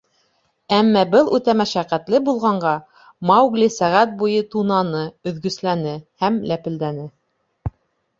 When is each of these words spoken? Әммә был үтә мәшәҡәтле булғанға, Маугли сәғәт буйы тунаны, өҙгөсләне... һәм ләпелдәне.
Әммә 0.75 1.01
был 1.09 1.27
үтә 1.39 1.53
мәшәҡәтле 1.57 2.21
булғанға, 2.29 2.71
Маугли 3.31 3.67
сәғәт 3.75 4.15
буйы 4.23 4.39
тунаны, 4.55 5.03
өҙгөсләне... 5.33 5.93
һәм 6.25 6.41
ләпелдәне. 6.53 7.07